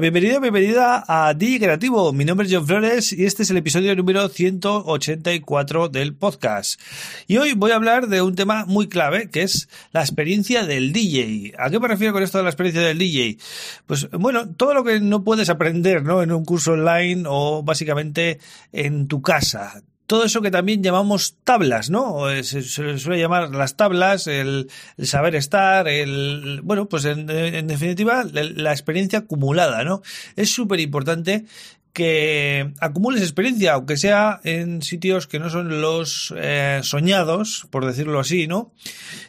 [0.00, 2.12] Bienvenido, bienvenida a DJ Creativo.
[2.12, 6.80] Mi nombre es John Flores y este es el episodio número 184 del podcast.
[7.28, 10.92] Y hoy voy a hablar de un tema muy clave que es la experiencia del
[10.92, 11.54] DJ.
[11.58, 13.38] ¿A qué me refiero con esto de la experiencia del DJ?
[13.86, 16.22] Pues bueno, todo lo que no puedes aprender ¿no?
[16.22, 18.40] en un curso online o básicamente
[18.72, 22.30] en tu casa todo eso que también llamamos tablas, ¿no?
[22.30, 24.70] Eh, se, suele llamar las tablas, el,
[25.02, 27.26] saber estar, el, bueno, pues en,
[27.66, 30.02] definitiva, la experiencia acumulada, ¿no?
[30.36, 31.46] Es súper importante
[31.94, 38.18] que acumules experiencia, aunque sea en sitios que no son los eh, soñados, por decirlo
[38.18, 38.72] así, ¿no?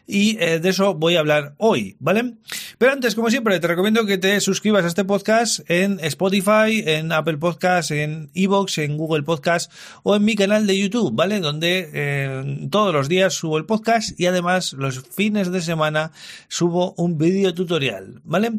[0.07, 2.33] Y eh, de eso voy a hablar hoy, ¿vale?
[2.79, 7.11] Pero antes, como siempre, te recomiendo que te suscribas a este podcast en Spotify, en
[7.11, 11.41] Apple Podcast, en Evox, en Google Podcast o en mi canal de YouTube, ¿vale?
[11.41, 16.11] Donde eh, todos los días subo el podcast y además los fines de semana
[16.47, 18.53] subo un vídeo tutorial, ¿vale?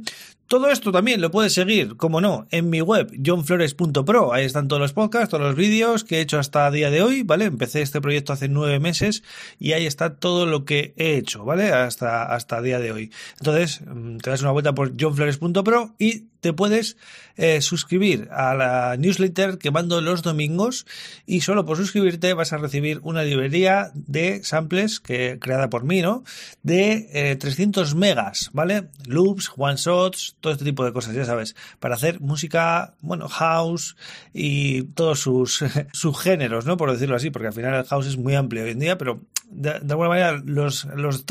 [0.48, 4.33] Todo esto también lo puedes seguir, como no, en mi web johnflores.pro.
[4.33, 7.22] Ahí están todos los podcasts, todos los vídeos que he hecho hasta día de hoy,
[7.25, 7.47] ¿vale?
[7.47, 9.24] Empecé este proyecto hace nueve meses
[9.58, 11.72] y ahí está todo lo que he hecho, ¿vale?
[11.72, 13.11] Hasta, hasta día de hoy.
[13.39, 16.97] Entonces, mm, te das una vuelta por johnflores.pro y te puedes
[17.36, 20.86] eh, suscribir a la newsletter que mando los domingos
[21.27, 26.02] y solo por suscribirte vas a recibir una librería de samples que creada por mí,
[26.02, 26.22] ¿no?
[26.62, 28.89] De 300 eh, megas, ¿vale?
[29.06, 33.97] Loops, one shots, todo este tipo de cosas, ya sabes, para hacer música, bueno, house
[34.33, 36.77] y todos sus subgéneros, ¿no?
[36.77, 39.20] Por decirlo así, porque al final el house es muy amplio hoy en día, pero
[39.48, 41.25] de, alguna manera los, los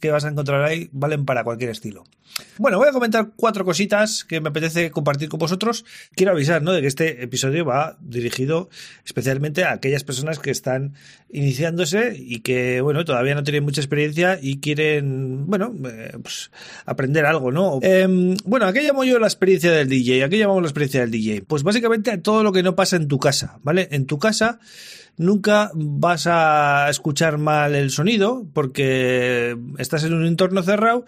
[0.00, 2.04] que vas a encontrar ahí valen para cualquier estilo.
[2.58, 5.84] Bueno, voy a comentar cuatro cositas que me apetece compartir con vosotros.
[6.14, 6.72] Quiero avisar, ¿no?
[6.72, 8.68] De que este episodio va dirigido
[9.04, 10.94] especialmente a aquellas personas que están
[11.30, 16.50] iniciándose y que, bueno, todavía no tienen mucha experiencia y quieren, bueno, eh, pues
[16.86, 17.80] aprender algo, ¿no?
[17.82, 20.24] Em, bueno, ¿a qué llamo yo la experiencia del DJ?
[20.24, 21.42] ¿A qué llamamos la experiencia del DJ?
[21.42, 23.88] Pues básicamente a todo lo que no pasa en tu casa, ¿vale?
[23.90, 24.60] En tu casa
[25.18, 31.04] nunca vas a escuchar el sonido porque estás en un entorno cerrado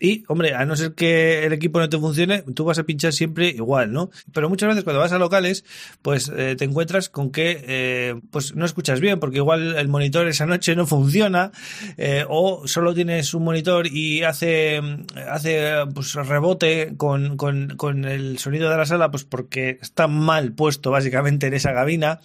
[0.00, 3.12] y, hombre, a no ser que el equipo no te funcione, tú vas a pinchar
[3.12, 4.10] siempre igual, ¿no?
[4.32, 5.64] Pero muchas veces cuando vas a locales,
[6.02, 10.28] pues eh, te encuentras con que eh, pues no escuchas bien, porque igual el monitor
[10.28, 11.50] esa noche no funciona,
[11.96, 14.80] eh, o solo tienes un monitor y hace,
[15.28, 20.52] hace pues rebote con, con, con el sonido de la sala, pues porque está mal
[20.52, 22.20] puesto básicamente en esa cabina.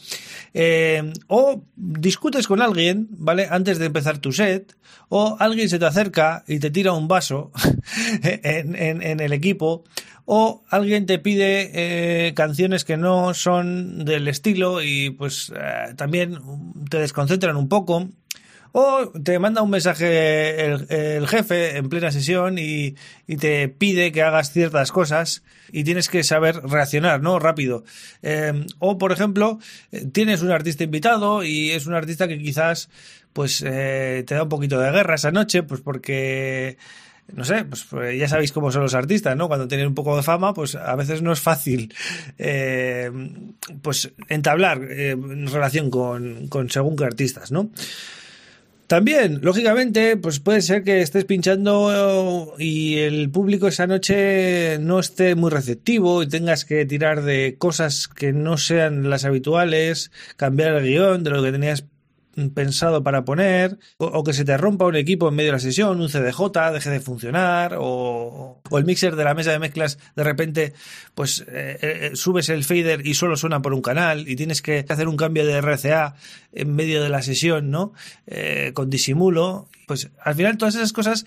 [1.28, 3.48] o discutes con alguien, ¿vale?
[3.50, 4.76] Antes de empezar tu set,
[5.10, 7.52] o alguien se te acerca y te tira un vaso
[8.24, 9.84] en, el equipo
[10.26, 11.72] o alguien te pide
[12.28, 16.40] eh, canciones que no son del estilo y pues eh, también
[16.90, 18.10] te desconcentran un poco
[18.72, 22.96] o te manda un mensaje el, jefe en plena sesión y,
[23.38, 27.38] te pide que hagas ciertas cosas y tienes que saber reaccionar, ¿no?
[27.38, 27.84] Rápido.
[28.24, 29.60] Eh, o, por ejemplo,
[30.12, 32.90] tienes un artista invitado y es un artista que quizás
[33.32, 36.78] pues te da un poquito de guerra esa noche, pues porque
[37.32, 39.48] no sé, pues, pues, ya sabéis cómo son los artistas, ¿no?
[39.48, 41.94] Cuando tienen un poco de fama, pues a veces no es fácil
[42.38, 43.10] eh,
[43.82, 47.70] pues entablar eh, relación con, con según qué artistas, ¿no?
[48.88, 55.34] También, lógicamente, pues puede ser que estés pinchando y el público esa noche no esté
[55.36, 60.84] muy receptivo y tengas que tirar de cosas que no sean las habituales, cambiar el
[60.84, 61.86] guion de lo que tenías
[62.54, 66.02] pensado para poner, o, que se te rompa un equipo en medio de la sesión,
[66.02, 70.74] un CDJ deje de funcionar, o, el mixer de la mesa de mezclas de repente,
[71.14, 74.86] pues eh, eh, subes el fader y solo suena por un canal y tienes que
[74.88, 76.16] hacer un cambio de RCA
[76.52, 77.94] en medio de la sesión, ¿no?
[78.26, 79.70] Eh, con disimulo.
[79.86, 81.26] Pues al final todas esas cosas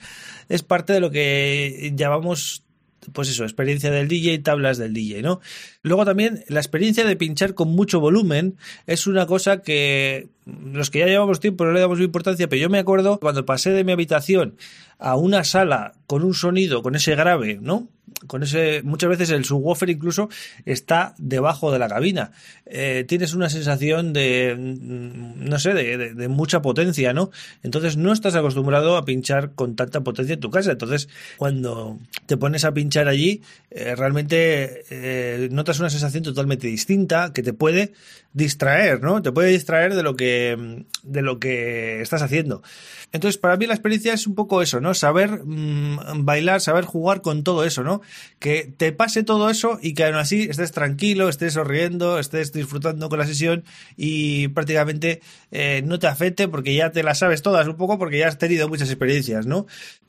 [0.49, 2.65] es parte de lo que llamamos
[3.13, 5.41] pues eso, experiencia del DJ, tablas del DJ, ¿no?
[5.83, 11.01] Luego también la experiencia de pinchar con mucho volumen es una cosa que los que
[11.01, 13.93] ya llevamos tiempo no le damos importancia, pero yo me acuerdo cuando pasé de mi
[13.93, 14.55] habitación
[14.99, 17.89] a una sala con un sonido, con ese grave, ¿no?
[18.29, 20.31] Con ese, muchas veces el subwoofer incluso
[20.65, 22.31] está debajo de la cabina.
[22.65, 27.31] Eh, tienes una sensación de, mm, no sé, de, mucha potencia, ¿no?
[27.63, 30.73] Entonces no estás acostumbrado a pinchar con tanta potencia en tu casa.
[30.73, 37.33] Entonces, cuando te pones a pinchar allí, eh, realmente eh, notas una sensación totalmente distinta
[37.35, 37.93] que te puede
[38.37, 39.23] distraer, ¿no?
[39.23, 42.63] Te puede distraer de lo que, de lo que estás haciendo.
[43.11, 44.93] Entonces, para mí la experiencia es un poco eso, ¿no?
[44.93, 48.03] Saber mm, bailar, saber jugar con todo eso, ¿no?
[48.39, 53.09] Que te pase todo eso y que aún así estés tranquilo, estés sonriendo, estés disfrutando
[53.09, 53.65] con la sesión
[53.97, 58.19] y prácticamente eh, no te afecte porque ya te las sabes todas un poco porque
[58.19, 59.67] ya has tenido muchas experiencias, ¿no?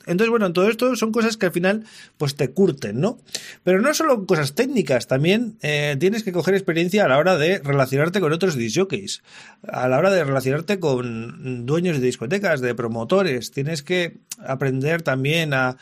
[0.07, 1.83] Entonces, bueno, todo esto son cosas que al final
[2.17, 3.19] pues te curten, ¿no?
[3.63, 7.59] Pero no solo cosas técnicas, también eh, tienes que coger experiencia a la hora de
[7.59, 9.23] relacionarte con otros disjockeys,
[9.67, 15.53] a la hora de relacionarte con dueños de discotecas, de promotores, tienes que aprender también
[15.53, 15.77] a,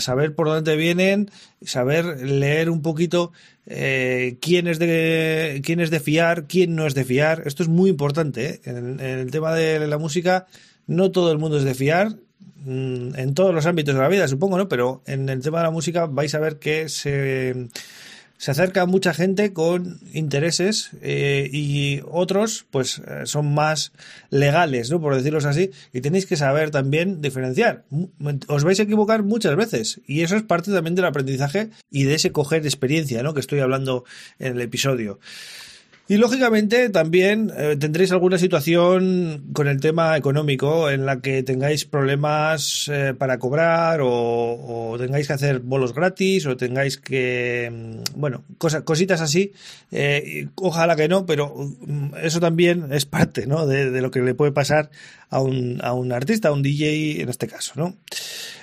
[0.00, 1.30] saber por dónde vienen,
[1.62, 3.32] saber leer un poquito
[3.66, 7.42] eh, quién, es de, quién es de fiar, quién no es de fiar.
[7.46, 8.54] Esto es muy importante.
[8.54, 8.60] ¿eh?
[8.64, 10.46] en el tema de la música,
[10.86, 12.16] no todo el mundo es de fiar
[12.64, 14.68] Mm, en todos los ámbitos de la vida, supongo, ¿no?
[14.68, 17.68] Pero en el tema de la música vais a ver que se,
[18.42, 23.92] se acerca mucha gente con intereses eh, y otros, pues, eh, son más
[24.30, 25.00] legales, ¿no?
[25.00, 25.70] Por decirlos así.
[25.92, 27.84] Y tenéis que saber también diferenciar.
[28.48, 32.14] Os vais a equivocar muchas veces y eso es parte también del aprendizaje y de
[32.14, 33.32] ese coger experiencia, ¿no?
[33.32, 34.04] Que estoy hablando
[34.40, 35.20] en el episodio.
[36.08, 41.84] Y lógicamente también eh, tendréis alguna situación con el tema económico en la que tengáis
[41.84, 48.44] problemas eh, para cobrar o, tengáis que hacer bolos gratis o tengáis que, mm, bueno,
[48.58, 49.52] cosas, cositas así.
[49.92, 53.66] Eh, ojalá que no, pero mm, eso también es parte ¿no?
[53.66, 54.90] de, de, lo que le puede pasar
[55.32, 57.72] a un, a un artista, a un DJ en este caso.
[57.76, 57.96] ¿no?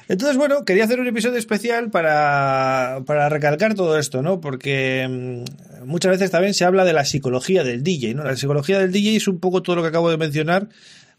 [0.07, 4.39] Entonces, bueno, quería hacer un episodio especial para, para recalcar todo esto, ¿no?
[4.39, 8.23] Porque mm, muchas veces también se habla de la psicología del DJ, ¿no?
[8.23, 10.69] La psicología del DJ es un poco todo lo que acabo de mencionar,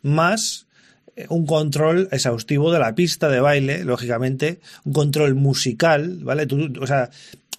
[0.02, 0.66] más
[1.16, 6.46] eh, un control exhaustivo de la pista de baile, lógicamente, un control musical, ¿vale?
[6.80, 7.10] o sea,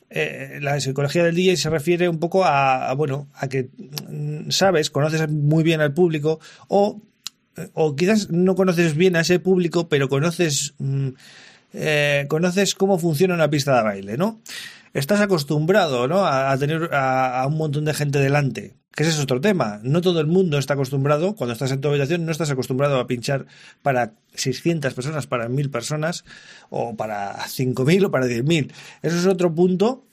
[0.09, 3.69] eh, la psicología del DJ se refiere un poco a, a, bueno, a que
[4.09, 7.01] mm, sabes, conoces muy bien al público o
[7.73, 11.09] o quizás no conoces bien a ese público, pero conoces, mm,
[11.73, 14.41] eh, conoces cómo funciona una pista de baile, ¿no?
[14.93, 16.25] Estás acostumbrado, ¿no?
[16.25, 18.75] A, tener a, un montón de gente delante.
[18.93, 19.79] Que ese es otro tema.
[19.83, 23.07] No todo el mundo está acostumbrado, cuando estás en tu habitación, no estás acostumbrado a
[23.07, 23.45] pinchar
[23.81, 26.25] para 600 personas, para 1000 personas,
[26.69, 28.73] o para 5000 o para 10000.
[29.01, 30.03] Eso es otro punto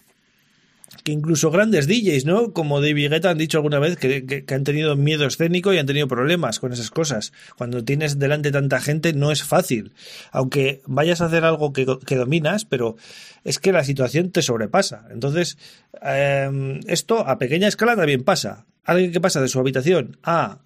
[1.04, 2.52] que incluso grandes DJs, ¿no?
[2.52, 6.08] Como David Guetta han dicho alguna vez que, han tenido miedo escénico y han tenido
[6.08, 7.32] problemas con esas cosas.
[7.56, 9.92] Cuando tienes delante tanta gente no es fácil.
[10.32, 12.96] Aunque vayas a hacer algo que, dominas, pero
[13.44, 15.06] es que la situación te sobrepasa.
[15.10, 15.58] Entonces,
[16.02, 18.66] em, esto a pequeña escala también pasa.
[18.84, 20.60] Alguien que pasa de su habitación a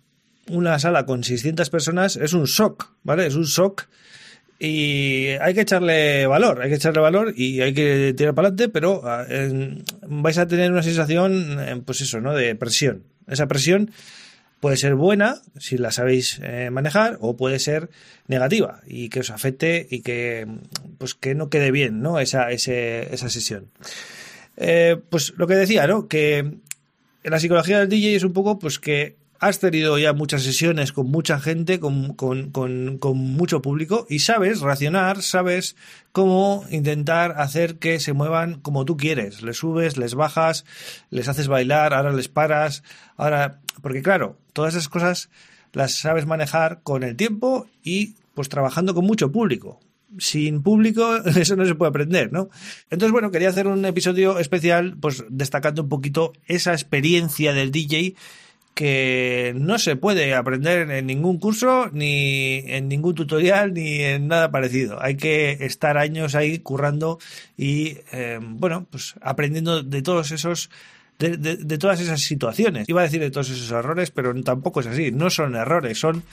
[0.48, 3.26] una sala con 600 personas es un shock, ¿vale?
[3.26, 3.88] Es un shock
[4.58, 8.68] y hay que echarle valor, hay que echarle valor y hay que tirar para adelante,
[8.72, 9.26] pero ah,
[10.06, 12.34] vais a tener una sensación, eh, pues eso, ¿no?
[12.34, 13.02] De presión.
[13.26, 13.90] Esa presión
[14.60, 17.90] puede ser buena si la sabéis eh, manejar o puede ser
[18.28, 20.46] negativa y que os afecte y que
[20.98, 22.20] pues que no quede bien, ¿no?
[22.20, 23.72] Esa, esa sesión.
[24.56, 26.06] Eh, pues lo que decía, ¿no?
[26.06, 26.58] Que
[27.24, 31.10] la psicología del DJ es un poco pues que has tenido ya muchas sesiones con
[31.10, 32.14] mucha gente, con,
[33.16, 35.74] mucho público y sabes racionar, sabes
[36.12, 39.42] cómo intentar hacer que se muevan como tú quieres.
[39.42, 40.64] Les subes, les bajas,
[41.10, 42.84] les haces bailar, ahora les paras,
[43.16, 43.58] ahora...
[43.82, 45.28] Porque claro, todas esas cosas
[45.72, 49.80] las sabes manejar con el tiempo y pues trabajando con mucho público
[50.18, 52.48] sin público eso no se puede aprender, ¿no?
[52.90, 58.14] Entonces, bueno, quería hacer un episodio especial, pues destacando un poquito esa experiencia del DJ
[58.74, 64.50] que no se puede aprender en ningún curso, ni en ningún tutorial, ni en nada
[64.50, 65.02] parecido.
[65.02, 67.18] Hay que estar años ahí currando
[67.56, 70.70] y, eh, bueno, pues aprendiendo de todos esos
[71.18, 72.88] de, de, todas esas situaciones.
[72.88, 75.12] Iba a decir de todos esos errores, pero tampoco es así.
[75.12, 76.24] No son errores, son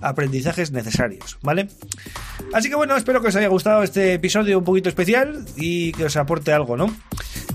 [0.00, 1.68] aprendizajes necesarios, ¿vale?
[2.54, 6.04] Así que bueno, espero que os haya gustado este episodio un poquito especial y que
[6.04, 6.94] os aporte algo, ¿no?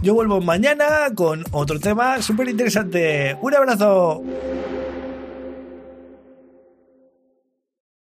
[0.05, 0.85] Yo vuelvo mañana
[1.15, 3.35] con otro tema súper interesante.
[3.41, 4.21] Un abrazo.